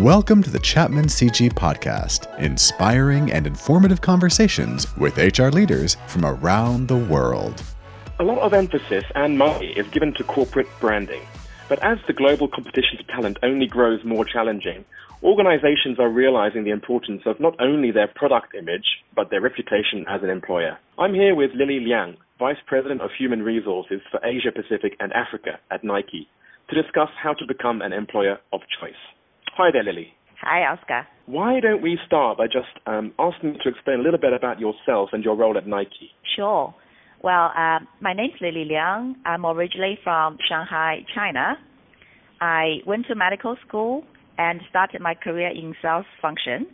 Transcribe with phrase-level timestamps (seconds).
[0.00, 6.86] Welcome to the Chapman CG Podcast, inspiring and informative conversations with HR leaders from around
[6.86, 7.62] the world.
[8.18, 11.22] A lot of emphasis and money is given to corporate branding.
[11.70, 14.84] But as the global competition for talent only grows more challenging,
[15.22, 20.22] organizations are realizing the importance of not only their product image, but their reputation as
[20.22, 20.76] an employer.
[20.98, 25.58] I'm here with Lily Liang, Vice President of Human Resources for Asia Pacific and Africa
[25.70, 26.28] at Nike,
[26.68, 28.92] to discuss how to become an employer of choice.
[29.56, 30.12] Hi there, Lily.
[30.42, 31.06] Hi, Oscar.
[31.24, 35.08] Why don't we start by just um, asking to explain a little bit about yourself
[35.14, 36.12] and your role at Nike?
[36.36, 36.74] Sure.
[37.24, 39.16] Well, uh, my name is Lily Liang.
[39.24, 41.56] I'm originally from Shanghai, China.
[42.38, 44.04] I went to medical school
[44.36, 46.66] and started my career in sales function.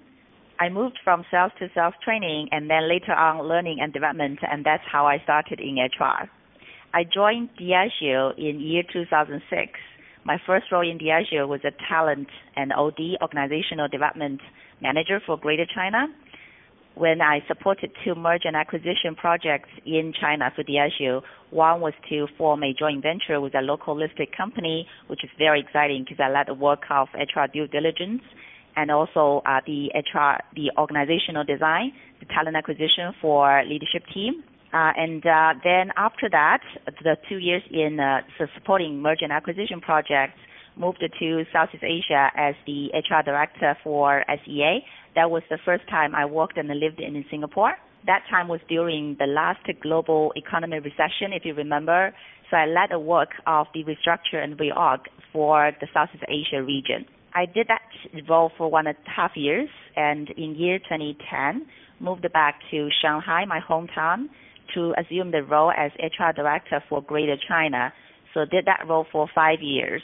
[0.59, 4.67] I moved from sales to sales training and then later on learning and development, and
[4.67, 6.29] that's how I started in HR.
[6.93, 9.71] I joined Diageo in year 2006
[10.25, 14.41] my first role in Diageo was a talent and OD organizational development
[14.81, 16.07] manager for Greater China.
[16.95, 22.27] When I supported two merger and acquisition projects in China for Diageo, one was to
[22.37, 26.31] form a joint venture with a local listed company, which is very exciting because I
[26.31, 28.23] led the work of HR due diligence
[28.77, 34.93] and also uh, the HR, the organizational design, the talent acquisition for leadership team, uh,
[34.97, 36.61] and uh, then after that,
[37.03, 38.21] the two years in uh,
[38.55, 40.39] supporting merger and acquisition projects,
[40.77, 44.81] moved to Southeast Asia as the HR director for SEA.
[45.15, 47.73] That was the first time I worked and lived in Singapore.
[48.07, 52.13] That time was during the last global economic recession, if you remember.
[52.51, 55.01] So I led the work of the restructure and reorg
[55.33, 57.07] for the Southeast Asia region.
[57.35, 57.83] I did that
[58.29, 61.67] role for one and a half years, and in year 2010,
[62.01, 64.27] moved back to Shanghai, my hometown,
[64.75, 67.93] to assume the role as HR director for Greater China.
[68.35, 70.03] So did that role for five years.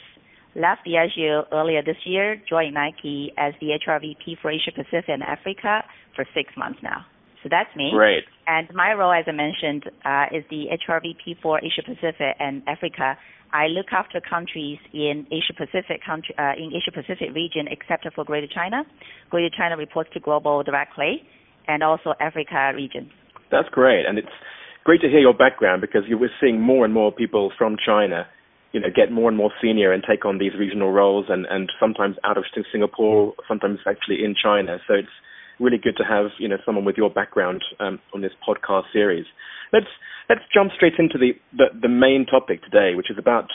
[0.55, 5.23] Left Diageo earlier this year, joined Nike as the HR VP for Asia Pacific and
[5.23, 5.83] Africa
[6.15, 7.05] for six months now.
[7.43, 7.91] So that's me.
[7.93, 8.25] Great.
[8.47, 12.63] And my role, as I mentioned, uh, is the HR VP for Asia Pacific and
[12.67, 13.17] Africa.
[13.53, 18.23] I look after countries in Asia Pacific country, uh, in Asia Pacific region, except for
[18.23, 18.83] Greater China.
[19.29, 21.23] Greater China reports to global directly,
[21.67, 23.09] and also Africa region.
[23.51, 24.35] That's great, and it's
[24.83, 28.27] great to hear your background because you were seeing more and more people from China,
[28.71, 31.71] you know, get more and more senior and take on these regional roles, and and
[31.79, 34.77] sometimes out of Singapore, sometimes actually in China.
[34.87, 35.15] So it's
[35.59, 39.25] really good to have you know someone with your background um, on this podcast series.
[39.73, 39.87] Let's
[40.29, 43.47] let's jump straight into the, the the main topic today, which is about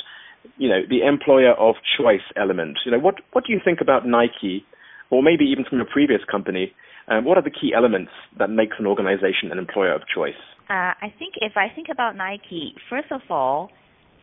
[0.59, 2.79] you know the employer of choice element.
[2.85, 4.65] You know, what what do you think about Nike,
[5.11, 6.73] or maybe even from your previous company?
[7.07, 10.41] Um, what are the key elements that makes an organization an employer of choice?
[10.69, 13.71] Uh, I think if I think about Nike, first of all,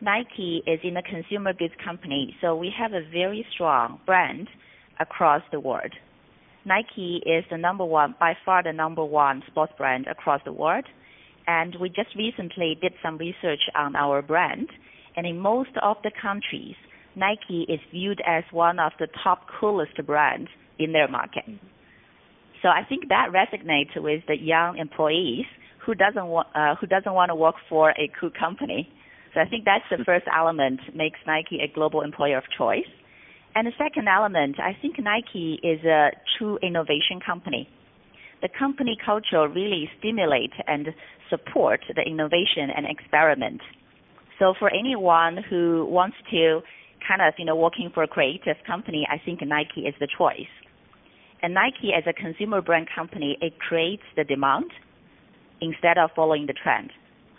[0.00, 4.48] Nike is in a consumer goods company, so we have a very strong brand
[4.98, 5.92] across the world.
[6.64, 10.84] Nike is the number one, by far the number one sports brand across the world.
[11.46, 14.68] And we just recently did some research on our brand.
[15.16, 16.76] And in most of the countries,
[17.14, 20.48] Nike is viewed as one of the top coolest brands
[20.78, 21.44] in their market.
[22.62, 25.46] So I think that resonates with the young employees
[25.84, 28.88] who doesn't want uh, who doesn't want to work for a cool company.
[29.34, 32.88] So I think that's the first element makes Nike a global employer of choice.
[33.54, 37.68] And the second element, I think Nike is a true innovation company.
[38.40, 40.88] The company culture really stimulate and
[41.30, 43.60] support the innovation and experiment.
[44.38, 46.60] So for anyone who wants to
[47.06, 50.50] kind of, you know, working for a creative company, I think Nike is the choice.
[51.42, 54.70] And Nike as a consumer brand company, it creates the demand
[55.62, 56.90] instead of following the trend.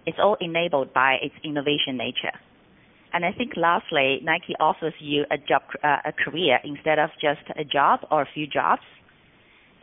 [0.05, 2.33] It's all enabled by its innovation nature.
[3.13, 7.45] And I think lastly, Nike offers you a job, uh, a career instead of just
[7.55, 8.81] a job or a few jobs.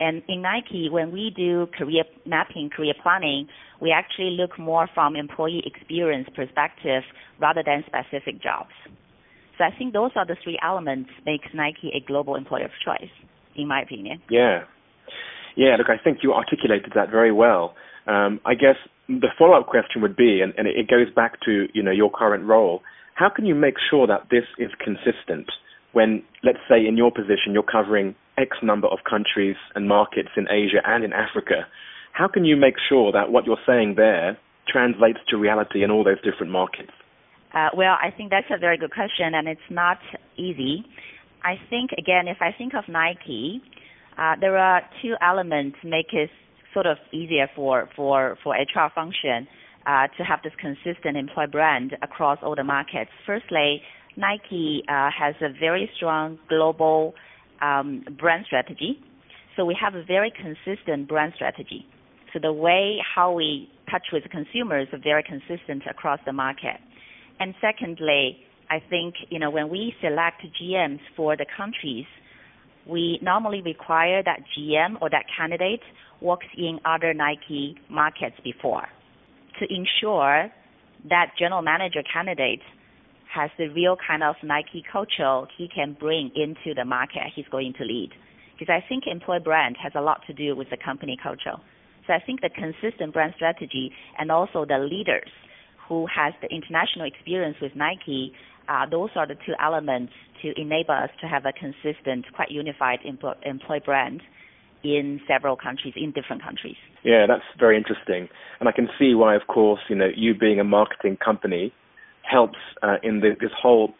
[0.01, 3.47] And in Nike, when we do career mapping, career planning,
[3.79, 7.03] we actually look more from employee experience perspective
[7.39, 8.73] rather than specific jobs.
[9.57, 13.11] So I think those are the three elements makes Nike a global employer of choice,
[13.55, 14.21] in my opinion.
[14.29, 14.63] Yeah.
[15.55, 17.75] Yeah, look, I think you articulated that very well.
[18.07, 18.75] Um, I guess
[19.07, 22.45] the follow-up question would be, and, and it goes back to you know your current
[22.45, 22.81] role.
[23.15, 25.51] How can you make sure that this is consistent
[25.91, 30.47] when, let's say, in your position, you're covering X number of countries and markets in
[30.49, 31.67] Asia and in Africa?
[32.13, 34.37] How can you make sure that what you're saying there
[34.67, 36.91] translates to reality in all those different markets?
[37.53, 39.99] Uh, well, I think that's a very good question, and it's not
[40.37, 40.85] easy.
[41.43, 43.61] I think again, if I think of Nike,
[44.17, 46.29] uh, there are two elements make it
[46.73, 49.47] sort of easier for for for HR function
[49.85, 53.11] uh, to have this consistent employee brand across all the markets.
[53.25, 53.81] Firstly,
[54.17, 57.13] Nike uh, has a very strong global
[57.61, 58.99] um, brand strategy.
[59.55, 61.85] So we have a very consistent brand strategy.
[62.33, 66.79] So the way how we touch with consumers are very consistent across the market.
[67.39, 68.37] And secondly,
[68.69, 72.05] I think you know when we select GMs for the countries,
[72.87, 75.81] we normally require that GM or that candidate
[76.21, 78.87] works in other Nike markets before
[79.59, 80.51] to ensure
[81.09, 82.61] that general manager candidate
[83.33, 87.73] has the real kind of Nike culture he can bring into the market he's going
[87.77, 88.11] to lead.
[88.57, 91.57] Because I think employee brand has a lot to do with the company culture.
[92.05, 95.29] So I think the consistent brand strategy and also the leaders
[95.87, 98.33] who has the international experience with Nike,
[98.67, 102.99] uh, those are the two elements to enable us to have a consistent, quite unified
[103.05, 104.21] employee brand
[104.83, 106.75] in several countries, in different countries.
[107.03, 108.29] Yeah, that's very interesting.
[108.59, 111.73] And I can see why, of course, you know, you being a marketing company
[112.29, 113.93] helps uh, in the, this whole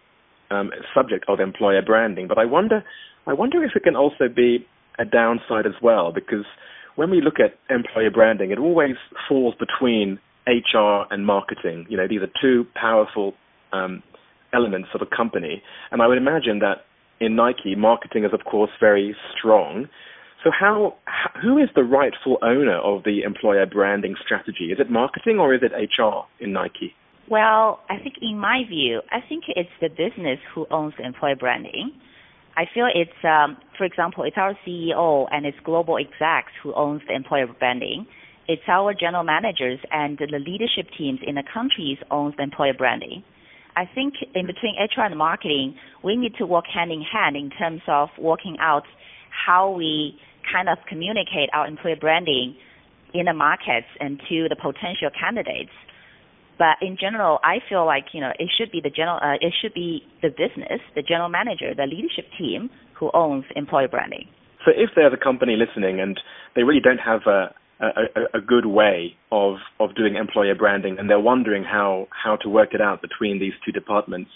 [0.49, 2.27] um, subject of employer branding.
[2.27, 2.83] But I wonder,
[3.27, 4.65] I wonder if it can also be
[4.99, 6.45] a downside as well, because
[6.95, 8.95] when we look at employer branding, it always
[9.27, 11.85] falls between HR and marketing.
[11.89, 13.33] You know, these are two powerful
[13.71, 14.03] um,
[14.53, 15.61] elements of a company,
[15.91, 16.85] and I would imagine that
[17.19, 19.87] in Nike, marketing is of course very strong.
[20.43, 20.95] So how,
[21.41, 24.71] who is the rightful owner of the employer branding strategy?
[24.71, 26.95] Is it marketing or is it HR in Nike?
[27.29, 31.35] Well, I think in my view, I think it's the business who owns the employer
[31.35, 31.91] branding.
[32.57, 37.01] I feel it's, um, for example, it's our CEO and its global execs who owns
[37.07, 38.05] the employer branding.
[38.47, 43.23] It's our general managers and the leadership teams in the countries owns the employer branding.
[43.75, 47.49] I think in between HR and marketing, we need to work hand in hand in
[47.49, 48.83] terms of working out
[49.29, 50.19] how we
[50.51, 52.55] kind of communicate our employer branding
[53.13, 55.71] in the markets and to the potential candidates.
[56.57, 59.53] But in general, I feel like you know it should be the general, uh, it
[59.61, 64.27] should be the business, the general manager, the leadership team who owns employer branding.
[64.63, 66.19] So if there's a company listening and
[66.55, 71.09] they really don't have a a, a, good way of of doing employer branding, and
[71.09, 74.31] they're wondering how how to work it out between these two departments.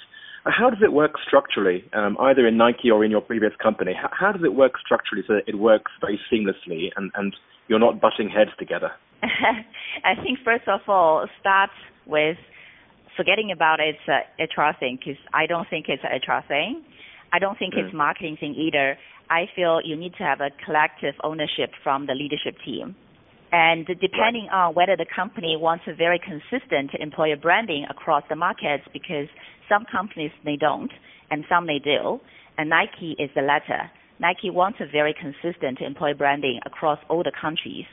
[0.45, 3.93] How does it work structurally, um, either in Nike or in your previous company?
[3.99, 7.35] How, how, does it work structurally so that it works very seamlessly and, and
[7.67, 8.91] you're not butting heads together?
[9.23, 11.71] I think first of all, start
[12.05, 12.37] with
[13.17, 16.83] forgetting about it's a HR thing because I don't think it's a HR thing.
[17.33, 17.83] I don't think mm.
[17.83, 18.97] it's marketing thing either.
[19.29, 22.95] I feel you need to have a collective ownership from the leadership team.
[23.55, 24.67] And depending right.
[24.67, 29.29] on whether the company wants a very consistent employer branding across the markets, because
[29.69, 30.91] some companies they don't,
[31.31, 32.19] and some they do,
[32.57, 33.89] and Nike is the latter.
[34.19, 37.85] Nike wants a very consistent employer branding across all the countries.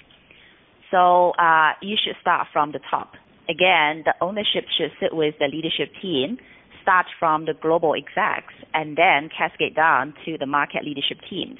[0.90, 3.12] So uh, you should start from the top.
[3.48, 6.38] Again, the ownership should sit with the leadership team,
[6.82, 11.58] start from the global execs, and then cascade down to the market leadership teams.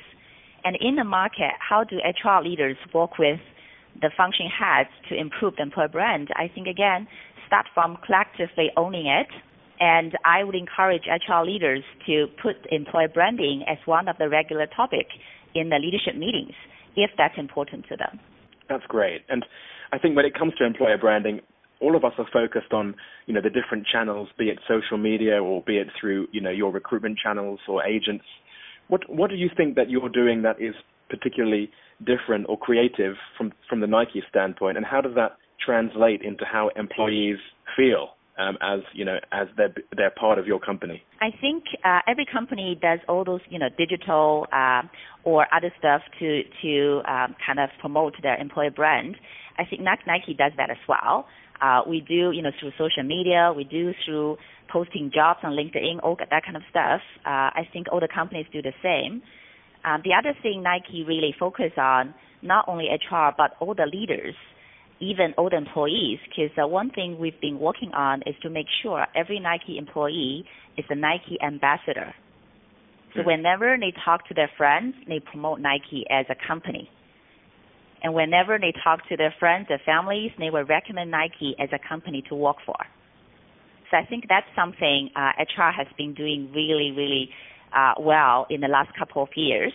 [0.65, 3.39] And in the market, how do HR leaders work with
[4.01, 7.07] the function heads to improve the employer brand, I think again,
[7.47, 9.29] start from collectively owning it.
[9.81, 14.67] And I would encourage HR leaders to put employer branding as one of the regular
[14.67, 15.07] topic
[15.55, 16.55] in the leadership meetings
[16.97, 18.21] if that's important to them.
[18.69, 19.23] That's great.
[19.29, 19.45] And
[19.93, 21.41] I think when it comes to employer branding,
[21.81, 22.95] all of us are focused on,
[23.27, 26.51] you know, the different channels, be it social media or be it through, you know,
[26.51, 28.25] your recruitment channels or agents.
[28.89, 30.75] What what do you think that you're doing that is
[31.13, 36.45] particularly different or creative from from the Nike standpoint, and how does that translate into
[36.45, 37.37] how employees
[37.77, 41.03] feel um, as you know as they're they're part of your company?
[41.21, 44.83] I think uh, every company does all those you know digital uh,
[45.25, 49.17] or other stuff to to um, kind of promote their employer brand.
[49.59, 51.27] I think Nike does that as well.
[51.61, 54.39] Uh, we do you know through social media, we do through
[54.73, 57.03] posting jobs on LinkedIn, all that kind of stuff.
[57.27, 59.23] Uh, I think all the companies do the same.
[59.85, 64.35] Um, the other thing Nike really focus on, not only HR, but all the leaders,
[65.01, 68.67] even all the employees, because uh, one thing we've been working on is to make
[68.83, 70.45] sure every Nike employee
[70.77, 72.15] is a Nike ambassador.
[73.15, 73.27] So mm.
[73.27, 76.89] whenever they talk to their friends, they promote Nike as a company.
[78.03, 81.79] And whenever they talk to their friends, their families, they will recommend Nike as a
[81.89, 82.77] company to work for.
[83.91, 87.31] So I think that's something uh, HR has been doing really, really
[87.99, 89.73] well in the last couple of years.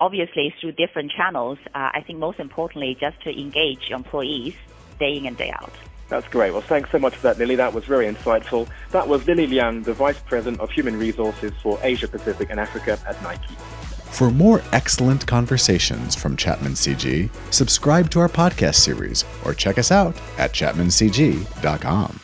[0.00, 4.54] Obviously, through different channels, uh, I think most importantly, just to engage employees
[5.00, 5.72] day in and day out.
[6.08, 6.52] That's great.
[6.52, 7.56] Well, thanks so much for that, Lily.
[7.56, 8.68] That was very insightful.
[8.92, 12.98] That was Lily Liang, the Vice President of Human Resources for Asia Pacific and Africa
[13.06, 13.54] at Nike.
[14.10, 19.92] For more excellent conversations from Chapman CG, subscribe to our podcast series or check us
[19.92, 22.20] out at chapmancg.com.